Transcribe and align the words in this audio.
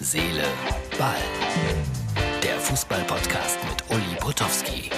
Seele, 0.00 0.44
Ball. 0.96 1.16
Der 2.40 2.54
Fußball-Podcast 2.60 3.58
mit 3.68 3.96
Uli 3.96 4.14
Potowski. 4.20 4.90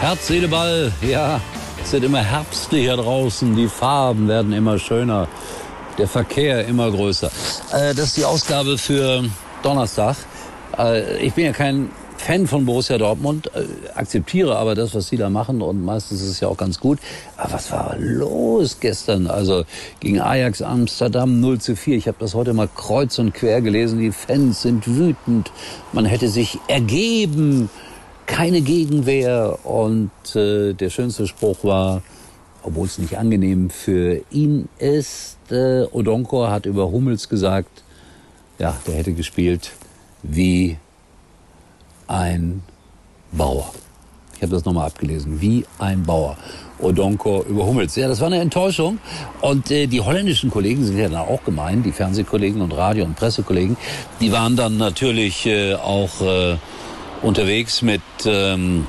Herz, 0.00 0.26
Seele, 0.26 0.46
Ball. 0.46 0.92
Ja, 1.00 1.40
es 1.82 1.90
wird 1.90 2.04
immer 2.04 2.22
herbstlicher 2.22 2.98
draußen. 2.98 3.56
Die 3.56 3.66
Farben 3.66 4.28
werden 4.28 4.52
immer 4.52 4.78
schöner. 4.78 5.26
Der 5.96 6.06
Verkehr 6.06 6.66
immer 6.66 6.90
größer. 6.90 7.30
Äh, 7.72 7.94
das 7.94 8.08
ist 8.08 8.18
die 8.18 8.26
Ausgabe 8.26 8.76
für 8.76 9.24
Donnerstag. 9.62 10.16
Äh, 10.76 11.16
ich 11.16 11.32
bin 11.32 11.46
ja 11.46 11.52
kein 11.52 11.90
Fan 12.16 12.46
von 12.46 12.64
Borussia 12.64 12.96
Dortmund, 12.96 13.50
äh, 13.54 13.64
akzeptiere 13.94 14.56
aber 14.56 14.74
das, 14.74 14.94
was 14.94 15.08
sie 15.08 15.16
da 15.16 15.28
machen 15.28 15.60
und 15.60 15.84
meistens 15.84 16.22
ist 16.22 16.28
es 16.28 16.40
ja 16.40 16.48
auch 16.48 16.56
ganz 16.56 16.80
gut. 16.80 16.98
Aber 17.36 17.52
was 17.52 17.70
war 17.70 17.96
los 17.98 18.80
gestern? 18.80 19.26
Also 19.26 19.64
gegen 20.00 20.20
Ajax 20.20 20.62
Amsterdam 20.62 21.40
0 21.40 21.60
zu 21.60 21.76
4. 21.76 21.96
Ich 21.96 22.08
habe 22.08 22.16
das 22.18 22.34
heute 22.34 22.54
mal 22.54 22.68
kreuz 22.74 23.18
und 23.18 23.34
quer 23.34 23.60
gelesen. 23.60 23.98
Die 23.98 24.12
Fans 24.12 24.62
sind 24.62 24.86
wütend. 24.86 25.52
Man 25.92 26.06
hätte 26.06 26.28
sich 26.28 26.58
ergeben. 26.66 27.68
Keine 28.26 28.62
Gegenwehr. 28.62 29.58
Und 29.64 30.10
äh, 30.34 30.72
der 30.72 30.88
schönste 30.88 31.26
Spruch 31.26 31.62
war, 31.62 32.02
obwohl 32.62 32.86
es 32.86 32.96
nicht 32.98 33.18
angenehm 33.18 33.68
für 33.68 34.22
ihn 34.30 34.70
ist, 34.78 35.36
äh, 35.50 35.82
Odonkor 35.92 36.50
hat 36.50 36.64
über 36.64 36.90
Hummels 36.90 37.28
gesagt, 37.28 37.82
ja, 38.58 38.74
der 38.86 38.94
hätte 38.94 39.12
gespielt 39.12 39.72
wie 40.22 40.78
ein 42.08 42.62
Bauer. 43.32 43.72
Ich 44.36 44.42
habe 44.42 44.52
das 44.52 44.64
nochmal 44.64 44.86
abgelesen. 44.86 45.40
Wie 45.40 45.64
ein 45.78 46.02
Bauer. 46.02 46.36
Odonko 46.80 47.44
über 47.48 47.66
Hummels. 47.66 47.94
Ja, 47.96 48.08
das 48.08 48.20
war 48.20 48.26
eine 48.26 48.40
Enttäuschung. 48.40 48.98
Und 49.40 49.70
äh, 49.70 49.86
die 49.86 50.00
holländischen 50.00 50.50
Kollegen 50.50 50.84
sind 50.84 50.98
ja 50.98 51.08
dann 51.08 51.20
auch 51.20 51.44
gemein, 51.44 51.82
die 51.82 51.92
Fernsehkollegen 51.92 52.60
und 52.60 52.72
Radio- 52.72 53.04
und 53.04 53.16
Pressekollegen. 53.16 53.76
Die 54.20 54.32
waren 54.32 54.56
dann 54.56 54.76
natürlich 54.76 55.46
äh, 55.46 55.74
auch 55.74 56.20
äh, 56.20 56.56
unterwegs 57.22 57.80
mit 57.80 58.02
ähm, 58.26 58.86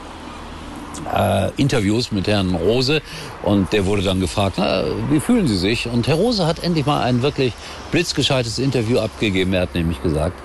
äh, 1.13 1.51
Interviews 1.57 2.11
mit 2.11 2.27
Herrn 2.27 2.55
Rose. 2.55 3.01
Und 3.43 3.71
der 3.71 3.85
wurde 3.85 4.01
dann 4.01 4.19
gefragt, 4.19 4.55
na, 4.57 4.83
wie 5.09 5.19
fühlen 5.19 5.47
Sie 5.47 5.57
sich? 5.57 5.87
Und 5.87 6.07
Herr 6.07 6.15
Rose 6.15 6.45
hat 6.45 6.63
endlich 6.63 6.85
mal 6.85 7.01
ein 7.01 7.21
wirklich 7.21 7.53
blitzgescheites 7.91 8.59
Interview 8.59 8.99
abgegeben. 8.99 9.53
Er 9.53 9.61
hat 9.61 9.75
nämlich 9.75 10.01
gesagt, 10.01 10.41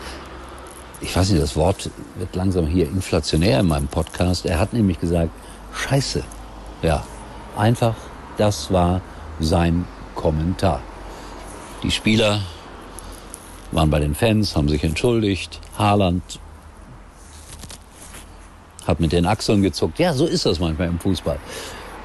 ich 1.01 1.17
weiß 1.17 1.31
nicht, 1.31 1.43
das 1.43 1.57
Wort 1.57 1.91
wird 2.17 2.37
langsam 2.37 2.67
hier 2.67 2.87
inflationär 2.87 3.61
in 3.61 3.69
meinem 3.69 3.89
Podcast. 3.89 4.47
Er 4.47 4.59
hat 4.59 4.73
nämlich 4.73 5.01
gesagt, 5.01 5.31
Scheiße. 5.75 6.23
Ja, 6.83 7.05
einfach, 7.57 7.95
das 8.37 8.73
war 8.73 9.01
sein 9.39 9.87
Kommentar. 10.15 10.83
Die 11.83 11.91
Spieler 11.91 12.41
waren 13.73 13.91
bei 13.91 14.01
den 14.01 14.15
Fans, 14.15 14.57
haben 14.57 14.69
sich 14.69 14.85
entschuldigt. 14.85 15.61
Haaland 15.79 16.23
hat 18.87 19.01
mit 19.01 19.13
den 19.13 19.27
Achseln 19.27 19.63
gezuckt. 19.63 19.99
Ja, 19.99 20.13
so 20.15 20.27
ist 20.27 20.47
das 20.47 20.59
manchmal 20.59 20.89
im 20.89 20.99
Fußball. 20.99 21.39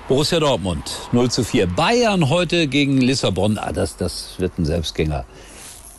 Borussia 0.08 0.40
Dortmund 0.40 0.84
0 1.12 1.32
zu 1.32 1.44
4. 1.44 1.68
Bayern 1.68 2.30
heute 2.30 2.68
gegen 2.68 3.02
Lissabon. 3.02 3.58
Ah, 3.58 3.72
das, 3.72 3.98
das 3.98 4.36
wird 4.38 4.58
ein 4.60 4.66
Selbstgänger. 4.66 5.26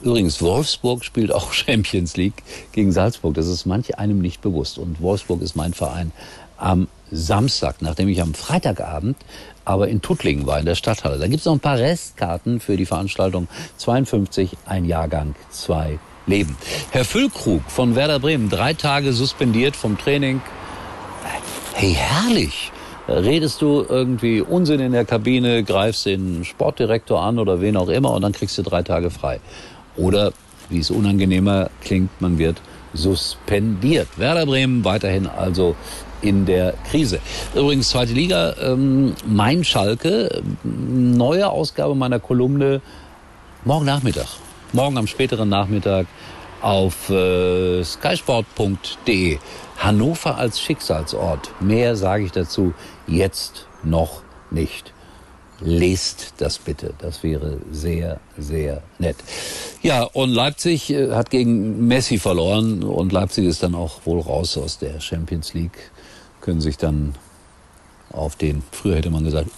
Übrigens, 0.00 0.42
Wolfsburg 0.42 1.04
spielt 1.04 1.32
auch 1.32 1.52
Champions 1.54 2.16
League 2.16 2.42
gegen 2.72 2.92
Salzburg. 2.92 3.34
Das 3.34 3.46
ist 3.46 3.66
manch 3.66 3.98
einem 3.98 4.20
nicht 4.20 4.40
bewusst. 4.40 4.78
Und 4.78 5.00
Wolfsburg 5.00 5.42
ist 5.42 5.56
mein 5.56 5.74
Verein 5.74 6.12
am 6.58 6.88
Samstag, 7.10 7.82
nachdem 7.82 8.08
ich 8.08 8.20
am 8.20 8.34
Freitagabend 8.34 9.16
aber 9.64 9.88
in 9.88 10.00
Tuttlingen 10.00 10.46
war, 10.46 10.60
in 10.60 10.64
der 10.64 10.76
Stadthalle. 10.76 11.18
Da 11.18 11.26
gibt 11.26 11.40
es 11.40 11.44
noch 11.44 11.52
ein 11.52 11.60
paar 11.60 11.78
Restkarten 11.78 12.60
für 12.60 12.76
die 12.76 12.86
Veranstaltung 12.86 13.48
52, 13.78 14.56
ein 14.64 14.84
Jahrgang, 14.84 15.34
zwei 15.50 15.98
Leben. 16.26 16.56
Herr 16.92 17.04
Füllkrug 17.04 17.62
von 17.68 17.96
Werder 17.96 18.20
Bremen, 18.20 18.48
drei 18.48 18.74
Tage 18.74 19.12
suspendiert 19.12 19.74
vom 19.74 19.98
Training. 19.98 20.40
Hey, 21.74 21.94
herrlich! 21.94 22.70
redest 23.08 23.62
du 23.62 23.84
irgendwie 23.88 24.40
Unsinn 24.40 24.80
in 24.80 24.92
der 24.92 25.04
Kabine, 25.04 25.62
greifst 25.62 26.06
den 26.06 26.44
Sportdirektor 26.44 27.22
an 27.22 27.38
oder 27.38 27.60
wen 27.60 27.76
auch 27.76 27.88
immer 27.88 28.12
und 28.12 28.22
dann 28.22 28.32
kriegst 28.32 28.58
du 28.58 28.62
drei 28.62 28.82
Tage 28.82 29.10
frei. 29.10 29.40
Oder, 29.96 30.32
wie 30.68 30.78
es 30.78 30.90
unangenehmer 30.90 31.70
klingt, 31.80 32.20
man 32.20 32.38
wird 32.38 32.60
suspendiert. 32.92 34.08
Werder 34.16 34.46
Bremen 34.46 34.84
weiterhin 34.84 35.26
also 35.26 35.76
in 36.22 36.46
der 36.46 36.74
Krise. 36.90 37.20
Übrigens, 37.54 37.90
zweite 37.90 38.12
Liga, 38.12 38.54
ähm, 38.60 39.14
mein 39.26 39.64
Schalke, 39.64 40.42
neue 40.64 41.48
Ausgabe 41.48 41.94
meiner 41.94 42.18
Kolumne 42.18 42.80
morgen 43.64 43.86
Nachmittag. 43.86 44.26
Morgen 44.72 44.98
am 44.98 45.06
späteren 45.06 45.48
Nachmittag 45.48 46.06
auf 46.62 47.10
äh, 47.10 47.84
skysport.de. 47.84 49.38
Hannover 49.78 50.38
als 50.38 50.60
Schicksalsort. 50.60 51.50
Mehr 51.60 51.96
sage 51.96 52.24
ich 52.24 52.32
dazu 52.32 52.72
jetzt 53.06 53.66
noch 53.82 54.22
nicht. 54.50 54.95
Lest 55.60 56.34
das 56.38 56.58
bitte. 56.58 56.92
Das 56.98 57.22
wäre 57.22 57.58
sehr, 57.72 58.20
sehr 58.36 58.82
nett. 58.98 59.16
Ja, 59.82 60.02
und 60.02 60.30
Leipzig 60.30 60.90
äh, 60.90 61.12
hat 61.12 61.30
gegen 61.30 61.86
Messi 61.86 62.18
verloren 62.18 62.82
und 62.82 63.12
Leipzig 63.12 63.46
ist 63.46 63.62
dann 63.62 63.74
auch 63.74 64.04
wohl 64.04 64.20
raus 64.20 64.58
aus 64.58 64.78
der 64.78 65.00
Champions 65.00 65.54
League. 65.54 65.90
Können 66.42 66.60
sich 66.60 66.76
dann 66.76 67.14
auf 68.12 68.36
den, 68.36 68.62
früher 68.70 68.96
hätte 68.96 69.10
man 69.10 69.24
gesagt, 69.24 69.48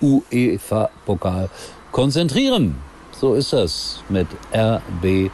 UEFA-Pokal 0.00 1.50
konzentrieren. 1.90 2.76
So 3.18 3.34
ist 3.34 3.52
das 3.52 4.00
mit 4.08 4.26
RB 4.54 5.30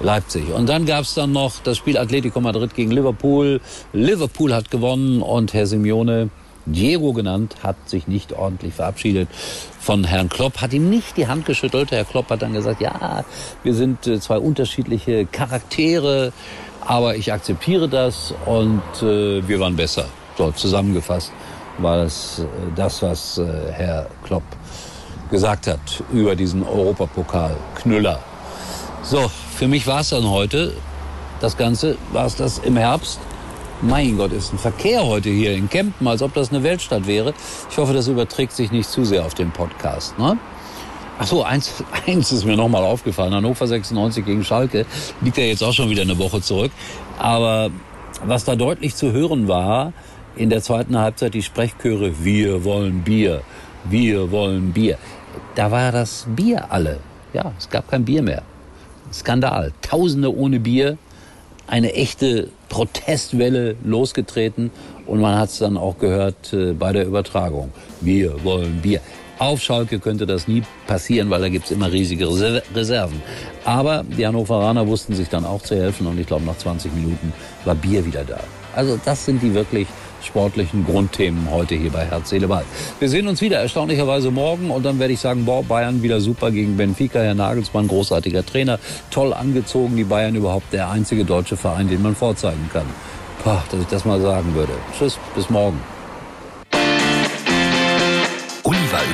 Leipzig. 0.00 0.52
Und 0.52 0.68
dann 0.68 0.86
gab 0.86 1.02
es 1.02 1.14
dann 1.14 1.32
noch 1.32 1.60
das 1.62 1.76
Spiel 1.76 1.98
Atletico 1.98 2.40
Madrid 2.40 2.74
gegen 2.74 2.90
Liverpool. 2.90 3.60
Liverpool 3.92 4.54
hat 4.54 4.70
gewonnen 4.70 5.20
und 5.20 5.52
Herr 5.52 5.66
Simeone 5.66 6.30
Diego 6.72 7.12
genannt, 7.12 7.56
hat 7.62 7.76
sich 7.86 8.08
nicht 8.08 8.32
ordentlich 8.32 8.74
verabschiedet 8.74 9.28
von 9.80 10.04
Herrn 10.04 10.28
Klopp, 10.28 10.60
hat 10.60 10.72
ihm 10.72 10.90
nicht 10.90 11.16
die 11.16 11.26
Hand 11.26 11.46
geschüttelt. 11.46 11.90
Herr 11.90 12.04
Klopp 12.04 12.30
hat 12.30 12.42
dann 12.42 12.52
gesagt, 12.52 12.80
ja, 12.80 13.24
wir 13.62 13.74
sind 13.74 14.06
äh, 14.06 14.20
zwei 14.20 14.38
unterschiedliche 14.38 15.26
Charaktere, 15.26 16.32
aber 16.80 17.16
ich 17.16 17.32
akzeptiere 17.32 17.88
das 17.88 18.34
und 18.46 18.82
äh, 19.02 19.46
wir 19.46 19.60
waren 19.60 19.76
besser. 19.76 20.06
So, 20.36 20.50
zusammengefasst 20.52 21.32
war 21.78 21.98
das 21.98 22.40
äh, 22.40 22.44
das, 22.76 23.02
was 23.02 23.38
äh, 23.38 23.72
Herr 23.72 24.06
Klopp 24.24 24.42
gesagt 25.30 25.66
hat 25.66 26.02
über 26.12 26.34
diesen 26.34 26.62
Europapokal. 26.66 27.56
Knüller. 27.76 28.18
So, 29.02 29.30
für 29.54 29.68
mich 29.68 29.86
war 29.86 30.00
es 30.00 30.10
dann 30.10 30.28
heute. 30.28 30.74
Das 31.40 31.56
Ganze 31.56 31.96
war 32.12 32.26
es 32.26 32.36
das 32.36 32.58
im 32.58 32.76
Herbst. 32.76 33.18
Mein 33.82 34.18
Gott, 34.18 34.32
ist 34.32 34.52
ein 34.52 34.58
Verkehr 34.58 35.06
heute 35.06 35.30
hier 35.30 35.54
in 35.54 35.70
Kempten, 35.70 36.06
als 36.06 36.20
ob 36.20 36.34
das 36.34 36.50
eine 36.50 36.62
Weltstadt 36.62 37.06
wäre. 37.06 37.32
Ich 37.70 37.78
hoffe, 37.78 37.94
das 37.94 38.08
überträgt 38.08 38.52
sich 38.52 38.70
nicht 38.70 38.90
zu 38.90 39.06
sehr 39.06 39.24
auf 39.24 39.32
den 39.32 39.52
Podcast. 39.52 40.18
Ne? 40.18 40.36
Ach 41.18 41.26
so, 41.26 41.42
eins, 41.42 41.82
eins 42.06 42.30
ist 42.30 42.44
mir 42.44 42.58
nochmal 42.58 42.82
aufgefallen. 42.82 43.32
Hannover 43.32 43.66
96 43.66 44.26
gegen 44.26 44.44
Schalke 44.44 44.84
liegt 45.22 45.38
ja 45.38 45.44
jetzt 45.44 45.62
auch 45.62 45.72
schon 45.72 45.88
wieder 45.88 46.02
eine 46.02 46.18
Woche 46.18 46.42
zurück. 46.42 46.72
Aber 47.18 47.70
was 48.22 48.44
da 48.44 48.54
deutlich 48.54 48.96
zu 48.96 49.12
hören 49.12 49.48
war, 49.48 49.94
in 50.36 50.50
der 50.50 50.62
zweiten 50.62 50.98
Halbzeit 50.98 51.32
die 51.32 51.42
Sprechchöre, 51.42 52.22
wir 52.22 52.64
wollen 52.64 53.00
Bier, 53.00 53.40
wir 53.84 54.30
wollen 54.30 54.72
Bier. 54.72 54.98
Da 55.54 55.70
war 55.70 55.90
das 55.90 56.26
Bier 56.28 56.70
alle. 56.70 57.00
Ja, 57.32 57.52
es 57.58 57.70
gab 57.70 57.90
kein 57.90 58.04
Bier 58.04 58.22
mehr. 58.22 58.42
Skandal. 59.10 59.72
Tausende 59.80 60.34
ohne 60.34 60.60
Bier, 60.60 60.98
eine 61.70 61.94
echte 61.94 62.48
Protestwelle 62.68 63.76
losgetreten 63.84 64.70
und 65.06 65.20
man 65.20 65.38
hat 65.38 65.50
es 65.50 65.58
dann 65.58 65.76
auch 65.76 65.98
gehört 65.98 66.52
äh, 66.52 66.72
bei 66.72 66.92
der 66.92 67.06
Übertragung. 67.06 67.72
Wir 68.00 68.42
wollen 68.44 68.80
Bier. 68.82 69.00
Auf 69.40 69.62
Schalke 69.62 70.00
könnte 70.00 70.26
das 70.26 70.48
nie 70.48 70.62
passieren, 70.86 71.30
weil 71.30 71.40
da 71.40 71.48
gibt's 71.48 71.70
immer 71.70 71.90
riesige 71.90 72.28
Reserven. 72.28 73.22
Aber 73.64 74.04
die 74.06 74.26
Hannoveraner 74.26 74.86
wussten 74.86 75.14
sich 75.14 75.30
dann 75.30 75.46
auch 75.46 75.62
zu 75.62 75.74
helfen 75.74 76.06
und 76.06 76.20
ich 76.20 76.26
glaube, 76.26 76.44
nach 76.44 76.58
20 76.58 76.94
Minuten 76.94 77.32
war 77.64 77.74
Bier 77.74 78.04
wieder 78.04 78.22
da. 78.22 78.38
Also 78.76 79.00
das 79.02 79.24
sind 79.24 79.42
die 79.42 79.54
wirklich 79.54 79.88
sportlichen 80.22 80.84
Grundthemen 80.84 81.50
heute 81.50 81.74
hier 81.74 81.90
bei 81.90 82.04
Herz, 82.04 82.28
Seele, 82.28 82.48
Ball. 82.48 82.66
Wir 82.98 83.08
sehen 83.08 83.28
uns 83.28 83.40
wieder 83.40 83.56
erstaunlicherweise 83.60 84.30
morgen 84.30 84.70
und 84.70 84.84
dann 84.84 84.98
werde 84.98 85.14
ich 85.14 85.20
sagen, 85.20 85.46
boah, 85.46 85.64
Bayern 85.64 86.02
wieder 86.02 86.20
super 86.20 86.50
gegen 86.50 86.76
Benfica. 86.76 87.20
Herr 87.20 87.34
Nagelsmann, 87.34 87.88
großartiger 87.88 88.44
Trainer, 88.44 88.78
toll 89.10 89.32
angezogen. 89.32 89.96
Die 89.96 90.04
Bayern 90.04 90.34
überhaupt 90.34 90.70
der 90.74 90.90
einzige 90.90 91.24
deutsche 91.24 91.56
Verein, 91.56 91.88
den 91.88 92.02
man 92.02 92.14
vorzeigen 92.14 92.68
kann. 92.70 92.84
Pah, 93.42 93.64
dass 93.70 93.80
ich 93.80 93.86
das 93.86 94.04
mal 94.04 94.20
sagen 94.20 94.54
würde. 94.54 94.72
Tschüss, 94.98 95.18
bis 95.34 95.48
morgen. 95.48 95.80